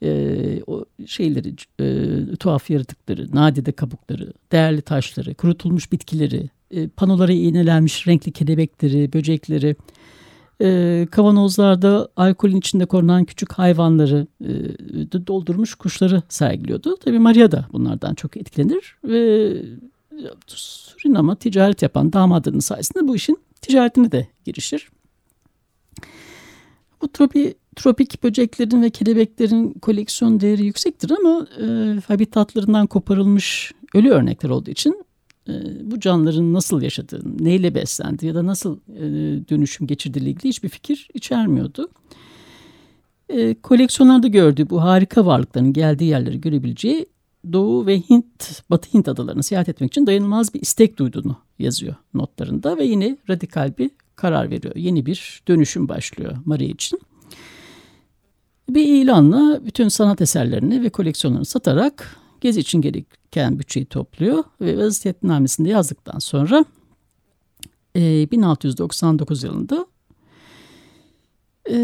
e, 0.02 0.62
o 0.66 0.84
şeyleri 1.06 1.54
e, 1.80 2.36
tuhaf 2.36 2.70
yaratıkları, 2.70 3.28
nadide 3.34 3.72
kabukları, 3.72 4.32
değerli 4.52 4.82
taşları, 4.82 5.34
kurutulmuş 5.34 5.92
bitkileri, 5.92 6.50
e, 6.70 6.88
panolara 6.88 7.32
iğnelenmiş 7.32 8.06
renkli 8.08 8.32
kelebekleri, 8.32 9.12
böcekleri, 9.12 9.76
e, 10.62 11.06
kavanozlarda 11.10 12.08
alkolün 12.16 12.56
içinde 12.56 12.86
korunan 12.86 13.24
küçük 13.24 13.52
hayvanları 13.52 14.26
e, 14.40 15.26
doldurmuş 15.26 15.74
kuşları 15.74 16.22
sergiliyordu. 16.28 16.96
Tabii 16.96 17.18
Maria 17.18 17.52
da 17.52 17.68
bunlardan 17.72 18.14
çok 18.14 18.36
etkilenir 18.36 18.96
ve 19.04 19.52
Surinam'a 20.46 21.34
ticaret 21.34 21.82
yapan 21.82 22.12
damadının 22.12 22.58
sayesinde 22.58 23.08
bu 23.08 23.16
işin 23.16 23.38
ticaretine 23.60 24.12
de 24.12 24.28
girişir. 24.44 24.88
Bu 27.02 27.08
tropi, 27.08 27.54
tropik 27.76 28.22
böceklerin 28.22 28.82
ve 28.82 28.90
kelebeklerin 28.90 29.72
koleksiyon 29.72 30.40
değeri 30.40 30.64
yüksektir 30.64 31.10
ama 31.10 31.46
e, 31.60 31.66
habitatlarından 32.00 32.86
koparılmış 32.86 33.72
ölü 33.94 34.10
örnekler 34.10 34.50
olduğu 34.50 34.70
için 34.70 35.04
bu 35.82 36.00
canlıların 36.00 36.52
nasıl 36.52 36.82
yaşadığını, 36.82 37.44
neyle 37.44 37.74
beslendi 37.74 38.26
ya 38.26 38.34
da 38.34 38.46
nasıl 38.46 38.78
e, 38.96 39.02
dönüşüm 39.48 39.86
geçirdiğiyle 39.86 40.30
ilgili 40.30 40.48
hiçbir 40.48 40.68
fikir 40.68 41.08
içermiyordu. 41.14 41.88
E, 43.28 43.54
koleksiyonlarda 43.54 44.28
gördüğü 44.28 44.70
bu 44.70 44.82
harika 44.82 45.26
varlıkların 45.26 45.72
geldiği 45.72 46.04
yerleri 46.04 46.40
görebileceği 46.40 47.06
Doğu 47.52 47.86
ve 47.86 48.00
Hint, 48.00 48.62
Batı 48.70 48.94
Hint 48.94 49.08
adalarını 49.08 49.42
seyahat 49.42 49.68
etmek 49.68 49.92
için 49.92 50.06
dayanılmaz 50.06 50.54
bir 50.54 50.60
istek 50.60 50.98
duyduğunu 50.98 51.36
yazıyor 51.58 51.94
notlarında 52.14 52.76
ve 52.76 52.84
yine 52.84 53.16
radikal 53.30 53.72
bir 53.78 53.90
karar 54.16 54.50
veriyor. 54.50 54.76
Yeni 54.76 55.06
bir 55.06 55.42
dönüşüm 55.48 55.88
başlıyor 55.88 56.36
Maria 56.44 56.66
için. 56.66 57.00
Bir 58.68 58.84
ilanla 58.86 59.60
bütün 59.66 59.88
sanat 59.88 60.20
eserlerini 60.20 60.82
ve 60.82 60.90
koleksiyonlarını 60.90 61.44
satarak 61.44 62.16
gezi 62.40 62.60
için 62.60 62.80
gereken 62.80 63.58
bütçeyi 63.58 63.86
topluyor 63.86 64.44
ve 64.60 64.78
vaziyetnamesinde 64.78 65.68
yazdıktan 65.68 66.18
sonra 66.18 66.64
e, 67.96 68.30
1699 68.30 69.42
yılında 69.42 69.86
e, 71.64 71.76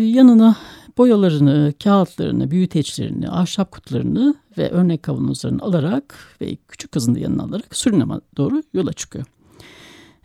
yanına 0.00 0.56
boyalarını, 0.98 1.72
kağıtlarını, 1.84 2.50
büyüteçlerini, 2.50 3.30
ahşap 3.30 3.72
kutularını 3.72 4.34
ve 4.58 4.70
örnek 4.70 5.02
kavanozlarını 5.02 5.62
alarak 5.62 6.14
ve 6.40 6.56
küçük 6.68 6.92
kızını 6.92 7.14
da 7.14 7.18
yanına 7.18 7.42
alarak 7.42 7.76
Surinam'a 7.76 8.20
doğru 8.36 8.62
yola 8.74 8.92
çıkıyor. 8.92 9.24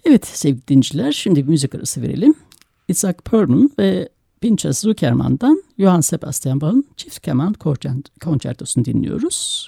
Evet 0.06 0.26
sevgili 0.28 0.68
dinciler 0.68 1.12
şimdi 1.12 1.44
bir 1.44 1.50
müzik 1.50 1.76
arası 1.76 2.02
verelim. 2.02 2.34
Isaac 2.88 3.18
Perlman 3.26 3.70
ve 3.80 4.10
Pinchas 4.44 4.80
Zuckerman'dan 4.80 5.64
Johann 5.78 6.02
Sebastian 6.02 6.62
Bach'ın 6.62 6.86
çift 6.98 7.20
keman 7.20 7.54
konçertosunu 8.24 8.86
dinliyoruz. 8.86 9.68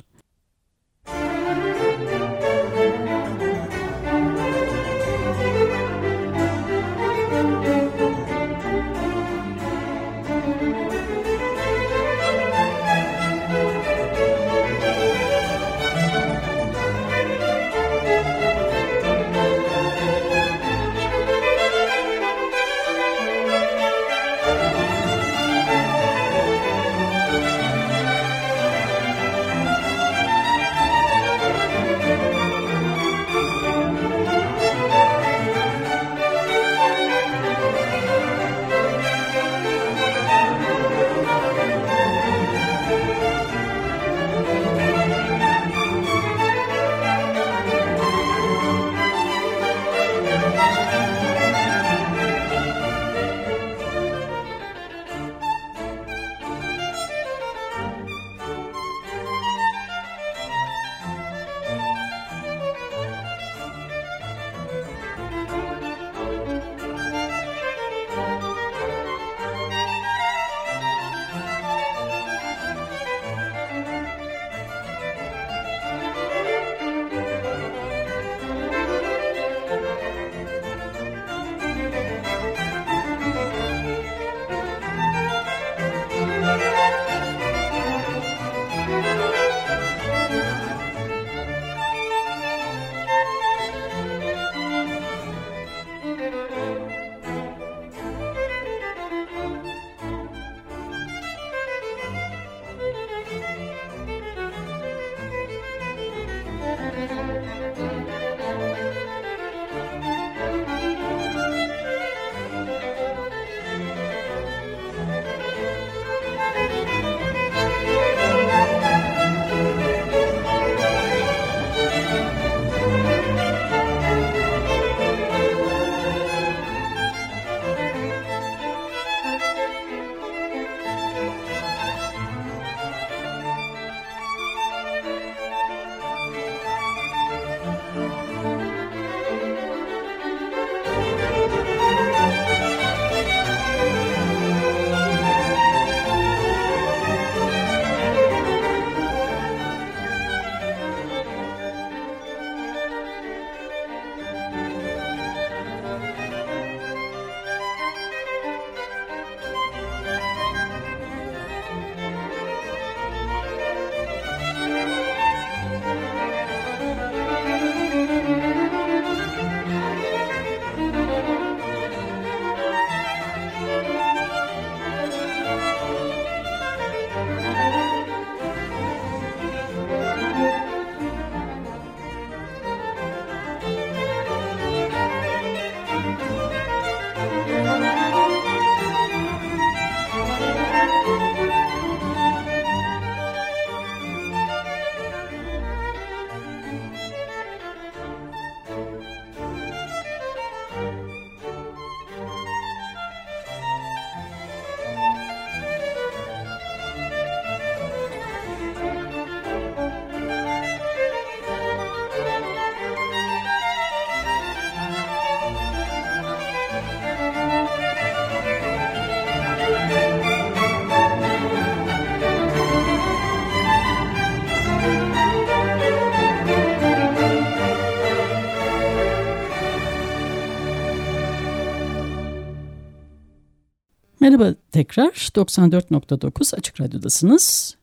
Merhaba 234.26 234.56
tekrar 234.72 235.10
94.9 235.10 236.56
Açık 236.56 236.82
Radyo'dasınız. 236.82 237.76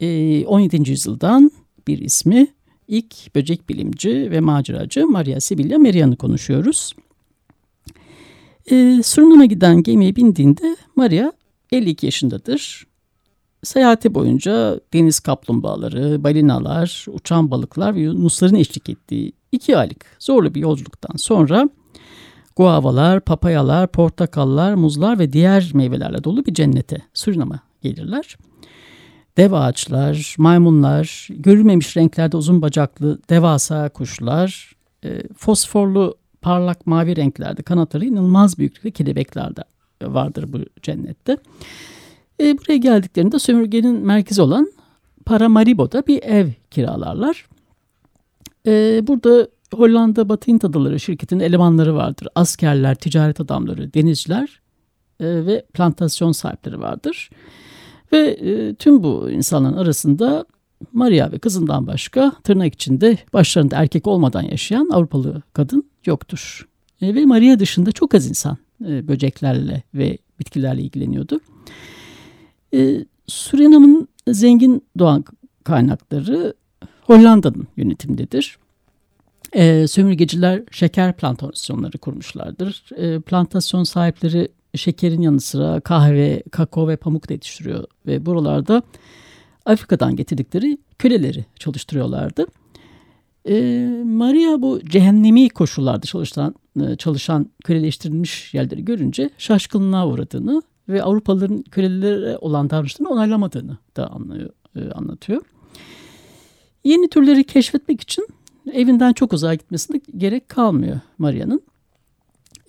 Ee, 0.00 0.46
17. 0.46 0.90
yüzyıldan 0.90 1.50
bir 1.88 1.98
ismi 1.98 2.46
ilk 2.88 3.34
böcek 3.34 3.68
bilimci 3.68 4.30
ve 4.30 4.40
maceracı 4.40 5.06
Maria 5.06 5.40
Sibylla 5.40 5.78
Merian'ı 5.78 6.16
konuşuyoruz. 6.16 6.92
Ee, 8.70 9.00
Surinam'a 9.04 9.44
giden 9.44 9.82
gemiye 9.82 10.16
bindiğinde 10.16 10.76
Maria 10.96 11.32
52 11.72 12.06
yaşındadır. 12.06 12.86
Seyahati 13.62 14.14
boyunca 14.14 14.80
deniz 14.92 15.20
kaplumbağaları, 15.20 16.24
balinalar, 16.24 17.06
uçan 17.08 17.50
balıklar 17.50 17.94
ve 17.94 18.00
yunusların 18.00 18.54
eşlik 18.54 18.88
ettiği 18.88 19.32
iki 19.52 19.76
aylık 19.76 20.16
zorlu 20.18 20.54
bir 20.54 20.60
yolculuktan 20.60 21.16
sonra 21.16 21.68
guavalar, 22.56 23.20
papayalar, 23.20 23.86
portakallar, 23.86 24.74
muzlar 24.74 25.18
ve 25.18 25.32
diğer 25.32 25.70
meyvelerle 25.74 26.24
dolu 26.24 26.46
bir 26.46 26.54
cennete 26.54 26.96
Surinam'a 27.14 27.60
gelirler. 27.82 28.36
Dev 29.36 29.52
ağaçlar, 29.52 30.34
maymunlar, 30.38 31.28
görülmemiş 31.30 31.96
renklerde 31.96 32.36
uzun 32.36 32.62
bacaklı 32.62 33.18
devasa 33.30 33.88
kuşlar, 33.88 34.72
e, 35.04 35.22
fosforlu 35.36 36.16
parlak 36.42 36.86
mavi 36.86 37.16
renklerde 37.16 37.62
kanatları 37.62 38.04
inanılmaz 38.04 38.58
büyüklükte 38.58 38.90
kelebekler 38.90 39.56
de 39.56 39.62
vardır 40.02 40.52
bu 40.52 40.58
cennette. 40.82 41.36
E, 42.40 42.58
buraya 42.58 42.76
geldiklerinde 42.76 43.38
sömürgenin 43.38 44.06
merkezi 44.06 44.42
olan 44.42 44.72
Paramaribo'da 45.24 46.06
bir 46.06 46.22
ev 46.22 46.48
kiralarlar. 46.70 47.46
E, 48.66 49.00
burada 49.06 49.48
Hollanda 49.72 50.28
Batı 50.28 50.50
Hint 50.50 50.64
Adaları 50.64 51.00
şirketinin 51.00 51.40
elemanları 51.40 51.94
vardır. 51.94 52.28
Askerler, 52.34 52.94
ticaret 52.94 53.40
adamları, 53.40 53.94
denizciler 53.94 54.60
e, 55.20 55.46
ve 55.46 55.66
plantasyon 55.74 56.32
sahipleri 56.32 56.80
vardır. 56.80 57.30
Ve 58.12 58.18
e, 58.18 58.74
tüm 58.74 59.02
bu 59.02 59.30
insanların 59.30 59.76
arasında 59.76 60.44
Maria 60.92 61.32
ve 61.32 61.38
kızından 61.38 61.86
başka 61.86 62.32
tırnak 62.44 62.74
içinde 62.74 63.18
başlarında 63.32 63.76
erkek 63.76 64.06
olmadan 64.06 64.42
yaşayan 64.42 64.88
Avrupalı 64.92 65.42
kadın 65.52 65.84
yoktur. 66.06 66.68
E, 67.00 67.14
ve 67.14 67.24
Maria 67.24 67.58
dışında 67.58 67.92
çok 67.92 68.14
az 68.14 68.26
insan 68.28 68.56
e, 68.84 69.08
böceklerle 69.08 69.82
ve 69.94 70.18
bitkilerle 70.38 70.82
ilgileniyordu. 70.82 71.40
E, 72.74 73.04
Surinam'ın 73.26 74.08
zengin 74.28 74.84
doğal 74.98 75.22
kaynakları 75.64 76.54
Hollanda'nın 77.02 77.66
yönetimdedir. 77.76 78.58
E, 79.52 79.86
sömürgeciler 79.88 80.62
şeker 80.70 81.16
plantasyonları 81.16 81.98
kurmuşlardır. 81.98 82.84
E, 82.96 83.20
plantasyon 83.20 83.84
sahipleri 83.84 84.48
şekerin 84.74 85.22
yanı 85.22 85.40
sıra 85.40 85.80
kahve, 85.80 86.42
kakao 86.50 86.88
ve 86.88 86.96
pamuk 86.96 87.28
da 87.28 87.32
yetiştiriyor 87.32 87.84
ve 88.06 88.26
buralarda 88.26 88.82
Afrika'dan 89.66 90.16
getirdikleri 90.16 90.78
köleleri 90.98 91.44
çalıştırıyorlardı. 91.58 92.46
E, 93.48 93.86
Maria 94.04 94.62
bu 94.62 94.80
cehennemi 94.84 95.48
koşullarda 95.48 96.06
çalışan, 96.06 96.54
e, 96.80 96.96
çalışan 96.96 97.50
köleleştirilmiş 97.64 98.54
yerleri 98.54 98.84
görünce 98.84 99.30
şaşkınlığa 99.38 100.08
uğradığını 100.08 100.62
ve 100.88 101.02
Avrupalıların 101.02 101.62
kölelere 101.62 102.36
olan 102.36 102.70
davranışlarını 102.70 103.12
onaylamadığını 103.12 103.78
da 103.96 104.10
anlıyor, 104.10 104.50
e, 104.76 104.90
anlatıyor. 104.90 105.42
Yeni 106.84 107.08
türleri 107.08 107.44
keşfetmek 107.44 108.00
için 108.00 108.28
evinden 108.72 109.12
çok 109.12 109.32
uzağa 109.32 109.54
gitmesine 109.54 110.00
gerek 110.16 110.48
kalmıyor 110.48 111.00
Maria'nın. 111.18 111.62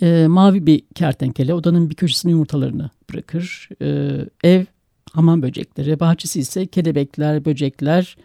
E, 0.02 0.28
mavi 0.28 0.66
bir 0.66 0.82
kertenkele 0.96 1.54
odanın 1.54 1.90
bir 1.90 1.96
köşesine 1.96 2.32
yumurtalarını 2.32 2.90
bırakır. 3.10 3.70
E, 3.82 4.20
ev 4.44 4.66
hamam 5.14 5.42
böcekleri, 5.42 6.00
bahçesi 6.00 6.40
ise 6.40 6.66
kelebekler, 6.66 7.46
böcekler, 7.46 8.18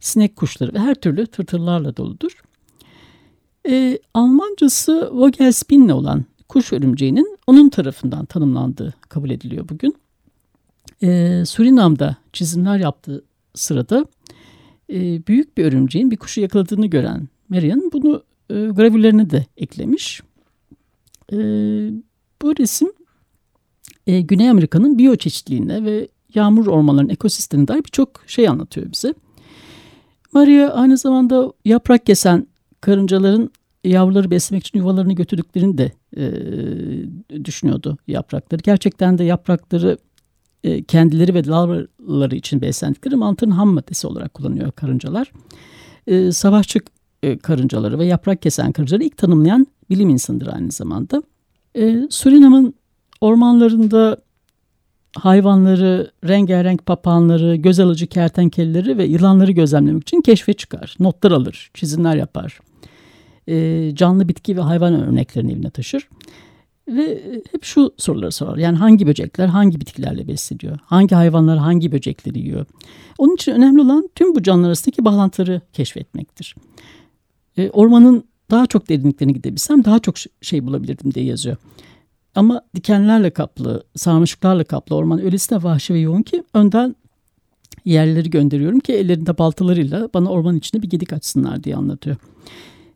sinek 0.00 0.36
kuşları 0.36 0.74
ve 0.74 0.78
her 0.78 0.94
türlü 0.94 1.26
tırtırlarla 1.26 1.96
doludur. 1.96 2.42
E, 3.68 3.98
Almancası 4.14 5.10
Vogelspinne 5.12 5.92
olan 5.92 6.24
kuş 6.48 6.72
örümceğinin 6.72 7.38
onun 7.46 7.68
tarafından 7.68 8.24
tanımlandığı 8.24 8.94
kabul 9.08 9.30
ediliyor 9.30 9.68
bugün. 9.68 9.96
E, 11.02 11.42
Surinam'da 11.46 12.16
çizimler 12.32 12.78
yaptığı 12.78 13.24
sırada 13.54 14.06
e, 14.92 15.26
büyük 15.26 15.58
bir 15.58 15.64
örümceğin 15.64 16.10
bir 16.10 16.16
kuşu 16.16 16.40
yakaladığını 16.40 16.86
gören 16.86 17.28
Marian 17.48 17.90
bunu 17.92 18.22
e, 18.50 18.54
gravürlerine 18.54 19.30
de 19.30 19.46
eklemiş. 19.56 20.20
E, 21.32 21.36
bu 22.42 22.56
resim 22.58 22.92
e, 24.06 24.20
Güney 24.20 24.50
Amerika'nın 24.50 24.98
biyoçeşitliliğine 24.98 25.84
ve 25.84 26.08
yağmur 26.34 26.66
ormanlarının 26.66 27.10
ekosistemine 27.10 27.68
dair 27.68 27.84
birçok 27.84 28.24
şey 28.26 28.48
anlatıyor 28.48 28.92
bize. 28.92 29.14
Maria 30.32 30.68
aynı 30.68 30.98
zamanda 30.98 31.52
yaprak 31.64 32.06
kesen 32.06 32.46
karıncaların 32.80 33.50
yavruları 33.84 34.30
beslemek 34.30 34.66
için 34.66 34.78
yuvalarını 34.78 35.12
götürdüklerini 35.12 35.78
de 35.78 35.92
e, 36.16 36.24
düşünüyordu 37.44 37.98
yaprakları. 38.06 38.62
Gerçekten 38.62 39.18
de 39.18 39.24
yaprakları 39.24 39.98
kendileri 40.88 41.34
ve 41.34 41.46
larvaları 41.46 42.36
için 42.36 42.60
beslendikleri 42.60 43.16
mantığın 43.16 43.50
ham 43.50 43.68
maddesi 43.68 44.06
olarak 44.06 44.34
kullanıyor 44.34 44.72
karıncalar. 44.72 45.32
E, 46.06 46.32
savaşçı 46.32 46.80
e, 47.22 47.38
karıncaları 47.38 47.98
ve 47.98 48.06
yaprak 48.06 48.42
kesen 48.42 48.72
karıncaları 48.72 49.04
ilk 49.04 49.16
tanımlayan 49.16 49.66
bilim 49.90 50.08
insanıdır 50.08 50.46
aynı 50.46 50.70
zamanda. 50.70 51.22
E, 51.76 52.08
Surinam'ın 52.10 52.74
ormanlarında 53.20 54.16
hayvanları, 55.16 56.10
rengarenk 56.24 56.86
papağanları, 56.86 57.56
göz 57.56 57.80
alıcı 57.80 58.06
kertenkeleleri 58.06 58.98
ve 58.98 59.04
yılanları 59.04 59.52
gözlemlemek 59.52 60.02
için 60.02 60.20
keşfe 60.20 60.52
çıkar. 60.52 60.96
Notlar 61.00 61.30
alır, 61.30 61.70
çizimler 61.74 62.16
yapar. 62.16 62.60
E, 63.48 63.90
canlı 63.94 64.28
bitki 64.28 64.56
ve 64.56 64.60
hayvan 64.60 64.94
örneklerini 64.94 65.52
evine 65.52 65.70
taşır. 65.70 66.08
Ve 66.88 67.02
e, 67.02 67.42
hep 67.52 67.64
şu 67.64 67.94
soruları 67.96 68.32
sorar. 68.32 68.56
Yani 68.56 68.76
hangi 68.78 69.06
böcekler 69.06 69.46
hangi 69.46 69.80
bitkilerle 69.80 70.28
besleniyor? 70.28 70.78
Hangi 70.84 71.14
hayvanlar 71.14 71.58
hangi 71.58 71.92
böcekleri 71.92 72.38
yiyor? 72.38 72.66
Onun 73.18 73.34
için 73.34 73.52
önemli 73.52 73.80
olan 73.80 74.10
tüm 74.14 74.34
bu 74.34 74.42
canlılar 74.42 74.68
arasındaki 74.68 75.04
bağlantıları 75.04 75.60
keşfetmektir. 75.72 76.54
E, 77.56 77.70
ormanın 77.70 78.24
daha 78.50 78.66
çok 78.66 78.88
derinliklerine 78.88 79.32
gidebilsem 79.32 79.84
daha 79.84 79.98
çok 79.98 80.14
şey 80.40 80.66
bulabilirdim 80.66 81.14
diye 81.14 81.24
yazıyor. 81.24 81.56
Ama 82.34 82.62
dikenlerle 82.76 83.30
kaplı, 83.30 83.84
sarmaşıklarla 83.96 84.64
kaplı 84.64 84.96
orman 84.96 85.24
öylesine 85.24 85.62
vahşi 85.62 85.94
ve 85.94 85.98
yoğun 85.98 86.22
ki 86.22 86.44
önden 86.54 86.96
yerleri 87.84 88.30
gönderiyorum 88.30 88.80
ki 88.80 88.92
ellerinde 88.92 89.38
baltalarıyla 89.38 90.08
bana 90.14 90.30
orman 90.30 90.56
içinde 90.56 90.82
bir 90.82 90.90
gedik 90.90 91.12
açsınlar 91.12 91.64
diye 91.64 91.76
anlatıyor. 91.76 92.16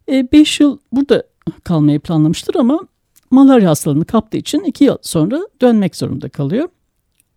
5 0.09 0.61
e, 0.61 0.65
yıl 0.65 0.79
burada 0.93 1.23
kalmayı 1.65 2.01
planlamıştır 2.01 2.55
ama 2.55 2.81
malarya 3.31 3.71
hastalığını 3.71 4.05
kaptığı 4.05 4.37
için 4.37 4.65
iki 4.65 4.85
yıl 4.85 4.97
sonra 5.03 5.41
dönmek 5.61 5.97
zorunda 5.97 6.29
kalıyor. 6.29 6.69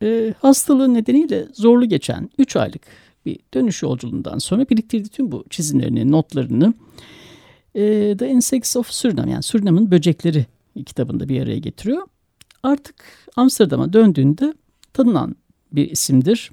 E, 0.03 0.33
hastalığı 0.39 0.93
nedeniyle 0.93 1.47
zorlu 1.53 1.85
geçen 1.85 2.29
3 2.37 2.55
aylık 2.55 2.81
bir 3.25 3.39
dönüş 3.53 3.83
yolculuğundan 3.83 4.37
sonra 4.37 4.69
biriktirdiği 4.69 5.09
tüm 5.09 5.31
bu 5.31 5.45
çizimlerini, 5.49 6.11
notlarını 6.11 6.73
e, 7.75 8.15
The 8.17 8.29
Insects 8.29 8.75
of 8.75 8.91
Suriname 8.91 9.31
yani 9.31 9.43
Surinam'ın 9.43 9.91
böcekleri 9.91 10.45
kitabında 10.85 11.29
bir 11.29 11.41
araya 11.41 11.57
getiriyor. 11.57 12.07
Artık 12.63 12.95
Amsterdam'a 13.35 13.93
döndüğünde 13.93 14.53
tanınan 14.93 15.35
bir 15.71 15.91
isimdir. 15.91 16.51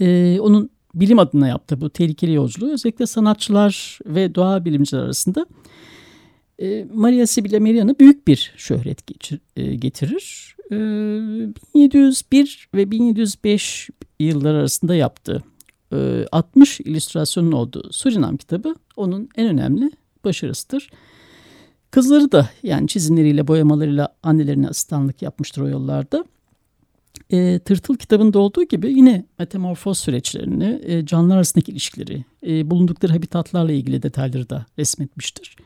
E, 0.00 0.38
onun 0.40 0.70
bilim 0.94 1.18
adına 1.18 1.48
yaptığı 1.48 1.80
bu 1.80 1.90
tehlikeli 1.90 2.32
yolculuğu 2.32 2.72
özellikle 2.72 3.06
sanatçılar 3.06 3.98
ve 4.06 4.34
doğa 4.34 4.64
bilimciler 4.64 5.02
arasında 5.02 5.46
e, 6.62 6.86
Maria 6.92 7.26
Sibylla 7.26 7.60
Merian'ı 7.60 7.98
büyük 7.98 8.28
bir 8.28 8.52
şöhret 8.56 9.06
geçir, 9.06 9.40
e, 9.56 9.74
getirir. 9.74 10.56
E, 10.70 10.76
1701 11.74 12.68
ve 12.74 12.90
1705 12.90 13.90
yıllar 14.20 14.54
arasında 14.54 14.94
yaptığı 14.94 15.42
e, 15.92 16.26
60 16.32 16.80
illüstrasyonun 16.80 17.52
olduğu 17.52 17.92
Surinam 17.92 18.36
kitabı 18.36 18.74
onun 18.96 19.28
en 19.36 19.48
önemli 19.48 19.90
başarısıdır. 20.24 20.90
Kızları 21.90 22.32
da 22.32 22.50
yani 22.62 22.88
çizimleriyle 22.88 23.48
boyamalarıyla 23.48 24.08
annelerine 24.22 24.68
asistanlık 24.68 25.22
yapmıştır 25.22 25.62
o 25.62 25.68
yollarda. 25.68 26.24
E, 27.30 27.58
Tırtıl 27.58 27.96
kitabında 27.96 28.38
olduğu 28.38 28.62
gibi 28.62 28.92
yine 28.92 29.24
metamorfoz 29.38 29.98
süreçlerini, 29.98 30.80
e, 30.84 31.06
canlılar 31.06 31.36
arasındaki 31.36 31.72
ilişkileri, 31.72 32.24
e, 32.46 32.70
bulundukları 32.70 33.12
habitatlarla 33.12 33.72
ilgili 33.72 34.02
detayları 34.02 34.50
da 34.50 34.66
resmetmiştir. 34.78 35.56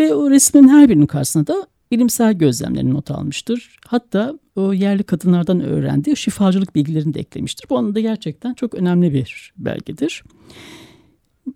Ve 0.00 0.14
o 0.14 0.30
resmin 0.30 0.68
her 0.68 0.88
birinin 0.88 1.06
karşısına 1.06 1.46
da 1.46 1.66
bilimsel 1.90 2.34
gözlemlerini 2.34 2.94
not 2.94 3.10
almıştır. 3.10 3.76
Hatta 3.86 4.38
o 4.56 4.72
yerli 4.72 5.02
kadınlardan 5.02 5.60
öğrendiği 5.60 6.16
şifacılık 6.16 6.74
bilgilerini 6.74 7.14
de 7.14 7.20
eklemiştir. 7.20 7.70
Bu 7.70 7.78
anlamda 7.78 8.00
gerçekten 8.00 8.54
çok 8.54 8.74
önemli 8.74 9.14
bir 9.14 9.52
belgedir. 9.56 10.24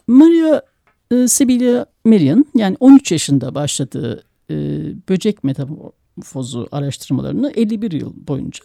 Maria 0.07 0.63
e, 1.11 1.29
Sibylla 1.29 1.87
Merian 2.05 2.45
yani 2.55 2.77
13 2.81 3.13
yaşında 3.13 3.55
başladığı 3.55 4.25
e, 4.51 4.55
böcek 5.09 5.45
metamorfozu 5.45 6.69
araştırmalarını 6.73 7.51
51 7.51 7.93
yıl 7.93 8.13
boyunca 8.29 8.65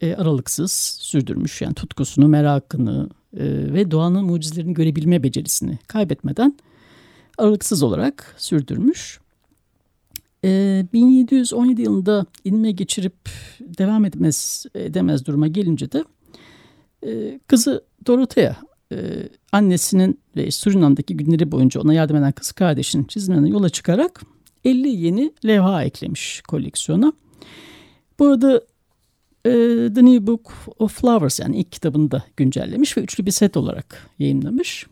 e, 0.00 0.14
aralıksız 0.14 0.72
sürdürmüş. 1.00 1.62
Yani 1.62 1.74
tutkusunu, 1.74 2.28
merakını 2.28 3.08
e, 3.36 3.44
ve 3.74 3.90
doğanın 3.90 4.24
mucizelerini 4.24 4.74
görebilme 4.74 5.22
becerisini 5.22 5.78
kaybetmeden 5.86 6.56
aralıksız 7.38 7.82
olarak 7.82 8.34
sürdürmüş. 8.38 9.20
E, 10.44 10.84
1717 10.92 11.82
yılında 11.82 12.26
inme 12.44 12.70
geçirip 12.72 13.14
devam 13.60 14.04
etmez 14.04 14.66
edemez 14.74 15.26
duruma 15.26 15.46
gelince 15.46 15.92
de 15.92 16.04
e, 17.06 17.40
kızı 17.46 17.84
Dorothea 18.06 18.56
e, 18.92 19.28
annesinin 19.52 20.20
ve 20.36 20.50
Surinam'daki 20.50 21.16
günleri 21.16 21.52
boyunca 21.52 21.80
ona 21.80 21.94
yardım 21.94 22.16
eden 22.16 22.32
kız 22.32 22.52
kardeşinin 22.52 23.04
çizimlerine 23.04 23.48
yola 23.48 23.68
çıkarak 23.68 24.22
50 24.64 24.88
yeni 24.88 25.32
levha 25.46 25.84
eklemiş 25.84 26.42
koleksiyona. 26.48 27.12
Bu 28.18 28.26
arada 28.26 28.62
e, 29.44 29.50
The 29.94 30.04
New 30.04 30.26
Book 30.26 30.52
of 30.78 31.00
Flowers 31.00 31.40
yani 31.40 31.56
ilk 31.56 31.72
kitabını 31.72 32.10
da 32.10 32.24
güncellemiş 32.36 32.96
ve 32.96 33.00
üçlü 33.00 33.26
bir 33.26 33.30
set 33.30 33.56
olarak 33.56 34.10
yayınlamış. 34.18 34.86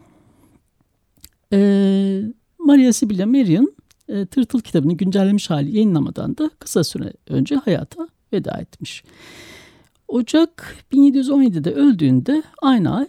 E, 1.53 2.23
Maria 2.59 2.93
Sibylla 2.93 3.27
Merian 3.27 3.73
e, 4.09 4.27
Tırtıl 4.27 4.61
kitabını 4.61 4.97
güncellemiş 4.97 5.51
hali 5.51 5.77
yayınlamadan 5.77 6.39
da 6.39 6.51
kısa 6.59 6.85
süre 6.85 7.13
önce 7.29 7.57
hayata 7.57 8.09
veda 8.33 8.59
etmiş. 8.59 9.05
Ocak 10.09 10.77
1717'de 10.93 11.73
öldüğünde 11.73 12.43
aynı 12.63 12.97
ay 12.97 13.07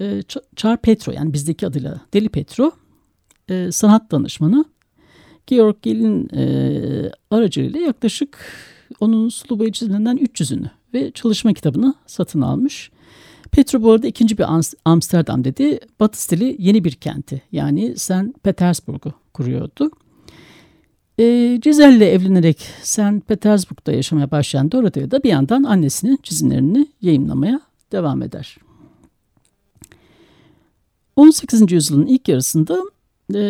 e, 0.00 0.22
Char 0.56 0.82
Petro 0.82 1.12
yani 1.12 1.32
bizdeki 1.32 1.66
adıyla 1.66 2.00
Deli 2.14 2.28
Petro 2.28 2.72
e, 3.48 3.72
sanat 3.72 4.10
danışmanı 4.10 4.64
Georg 5.46 5.76
Gel'in 5.82 6.28
e, 6.36 7.12
aracılığıyla 7.30 7.80
yaklaşık 7.80 8.38
onun 9.00 9.28
sulu 9.28 9.58
boya 9.58 9.72
çizimlerinden 9.72 10.16
300'ünü 10.16 10.70
ve 10.94 11.10
çalışma 11.10 11.52
kitabını 11.52 11.94
satın 12.06 12.40
almış. 12.40 12.90
Petro 13.52 13.82
bu 13.82 13.92
arada 13.92 14.06
ikinci 14.06 14.38
bir 14.38 14.46
Amsterdam 14.84 15.44
dedi. 15.44 15.80
Batı 16.00 16.22
stili 16.22 16.56
yeni 16.58 16.84
bir 16.84 16.92
kenti 16.92 17.42
yani 17.52 17.96
St. 17.96 18.42
Petersburg'u 18.42 19.12
kuruyordu. 19.34 19.90
E, 21.18 21.58
Cizel'le 21.62 22.00
evlenerek 22.00 22.60
St. 22.82 23.26
Petersburg'da 23.28 23.92
yaşamaya 23.92 24.30
başlayan 24.30 24.72
Dorothea 24.72 25.10
da 25.10 25.22
bir 25.22 25.28
yandan 25.28 25.62
annesinin 25.62 26.18
çizimlerini 26.22 26.86
yayınlamaya 27.02 27.60
devam 27.92 28.22
eder. 28.22 28.56
18. 31.16 31.72
yüzyılın 31.72 32.06
ilk 32.06 32.28
yarısında 32.28 32.82
e, 33.34 33.40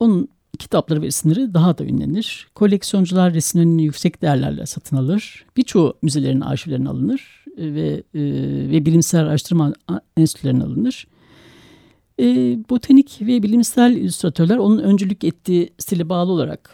onun 0.00 0.28
kitapları 0.58 1.02
ve 1.02 1.06
resimleri 1.06 1.54
daha 1.54 1.78
da 1.78 1.84
ünlenir. 1.84 2.48
Koleksiyoncular 2.54 3.34
resimlerini 3.34 3.84
yüksek 3.84 4.22
değerlerle 4.22 4.66
satın 4.66 4.96
alır. 4.96 5.46
Birçoğu 5.56 5.98
müzelerin 6.02 6.40
arşivlerine 6.40 6.88
alınır 6.88 7.44
e, 7.58 7.74
ve 7.74 7.88
e, 8.14 8.22
ve 8.70 8.86
bilimsel 8.86 9.20
araştırma 9.20 9.72
enstitülerine 10.16 10.64
alınır. 10.64 11.06
E, 12.20 12.24
botanik 12.70 13.18
ve 13.20 13.42
bilimsel 13.42 13.92
illüstratörler 13.92 14.56
onun 14.56 14.78
öncülük 14.78 15.24
ettiği 15.24 15.72
stile 15.78 16.08
bağlı 16.08 16.32
olarak 16.32 16.70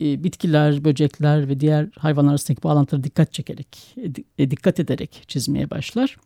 bitkiler, 0.00 0.84
böcekler 0.84 1.48
ve 1.48 1.60
diğer 1.60 1.88
hayvanlar 1.98 2.30
arasındaki 2.30 2.62
bağlantılara 2.62 3.04
dikkat 3.04 3.32
çekerek, 3.32 3.96
dikkat 4.38 4.80
ederek 4.80 5.24
çizmeye 5.28 5.70
başlar. 5.70 6.16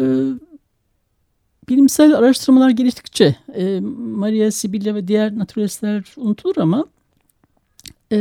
E, 0.00 0.04
bilimsel 1.68 2.14
araştırmalar 2.18 2.70
geliştikçe 2.70 3.36
e, 3.54 3.80
Maria 3.96 4.50
Sibylla 4.50 4.94
ve 4.94 5.08
diğer 5.08 5.38
naturalistler 5.38 6.04
unutulur 6.16 6.56
ama 6.56 6.86
e, 8.12 8.18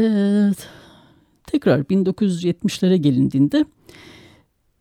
tekrar 1.48 1.80
1970'lere 1.80 2.96
gelindiğinde 2.96 3.66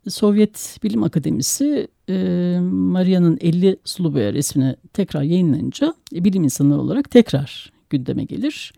Sovyet 0.09 0.79
Bilim 0.83 1.03
Akademisi 1.03 1.87
e, 2.09 2.57
Maria'nın 2.71 3.37
50 3.41 3.77
sulu 3.85 4.13
boya 4.13 4.33
resmini 4.33 4.75
tekrar 4.93 5.21
yayınlanınca 5.21 5.93
e, 6.15 6.23
bilim 6.23 6.43
insanı 6.43 6.81
olarak 6.81 7.11
tekrar 7.11 7.71
gündeme 7.89 8.23
gelir. 8.23 8.73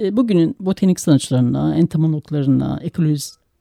E, 0.00 0.16
bugünün 0.16 0.56
botanik 0.60 1.00
sanatçılarına, 1.00 1.74
entomologlarına, 1.76 2.80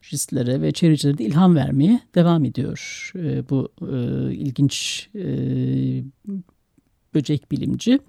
ekolojistlere 0.03 0.61
ve 0.61 0.71
çevrecilere 0.71 1.17
de 1.17 1.23
ilham 1.23 1.55
vermeye 1.55 1.99
devam 2.15 2.45
ediyor 2.45 3.11
e, 3.15 3.49
bu 3.49 3.69
e, 3.81 4.33
ilginç 4.33 5.09
böcek 7.13 7.51
bilimci. 7.51 7.99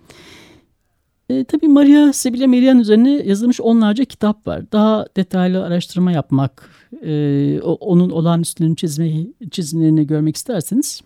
E, 1.31 1.45
tabii 1.45 1.69
Maria 1.69 2.13
Sibylla 2.13 2.47
Merian 2.47 2.79
üzerine 2.79 3.11
yazılmış 3.11 3.61
onlarca 3.61 4.05
kitap 4.05 4.47
var. 4.47 4.73
Daha 4.73 5.07
detaylı 5.17 5.65
araştırma 5.65 6.13
yapmak, 6.13 6.71
e, 7.03 7.61
onun 7.61 8.11
olağanüstünün 8.11 8.75
çizme, 8.75 9.27
çizimlerini 9.51 10.07
görmek 10.07 10.37
isterseniz 10.37 11.03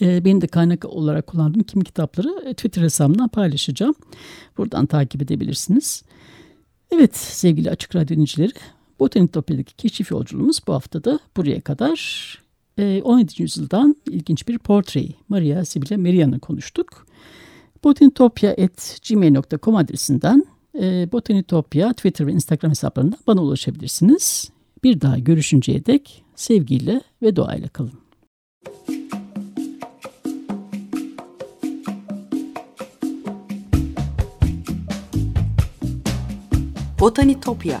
e, 0.00 0.24
benim 0.24 0.40
de 0.40 0.46
kaynak 0.46 0.84
olarak 0.84 1.26
kullandığım 1.26 1.62
kimi 1.62 1.84
kitapları 1.84 2.52
Twitter 2.52 2.82
hesabımdan 2.82 3.28
paylaşacağım. 3.28 3.94
Buradan 4.58 4.86
takip 4.86 5.22
edebilirsiniz. 5.22 6.02
Evet 6.90 7.16
sevgili 7.16 7.70
Açık 7.70 7.96
Radyo 7.96 8.08
dinleyicileri 8.08 8.52
Botanitopya'daki 9.00 9.76
keşif 9.76 10.10
yolculuğumuz 10.10 10.60
bu 10.66 10.74
hafta 10.74 11.04
da 11.04 11.18
buraya 11.36 11.60
kadar. 11.60 11.98
E, 12.78 13.02
17. 13.02 13.42
yüzyıldan 13.42 13.96
ilginç 14.10 14.48
bir 14.48 14.58
portreyi 14.58 15.14
Maria 15.28 15.64
Sibylla 15.64 15.96
Merian'ı 15.96 16.40
konuştuk. 16.40 17.06
botanitopya.gmail.com 17.84 19.76
adresinden 19.76 20.44
e, 20.80 21.12
Botanitopya 21.12 21.92
Twitter 21.92 22.26
ve 22.26 22.32
Instagram 22.32 22.70
hesaplarından 22.70 23.18
bana 23.26 23.42
ulaşabilirsiniz. 23.42 24.50
Bir 24.84 25.00
daha 25.00 25.18
görüşünceye 25.18 25.86
dek 25.86 26.24
sevgiyle 26.36 27.00
ve 27.22 27.36
doğayla 27.36 27.68
kalın. 27.68 27.92
Botanitopya 37.00 37.80